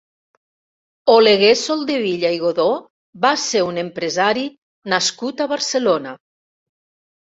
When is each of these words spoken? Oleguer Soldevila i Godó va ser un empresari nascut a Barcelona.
Oleguer 1.15 1.51
Soldevila 1.65 2.33
i 2.37 2.41
Godó 2.47 2.67
va 3.29 3.37
ser 3.45 3.63
un 3.71 3.81
empresari 3.87 4.49
nascut 4.99 5.49
a 5.49 5.53
Barcelona. 5.57 6.21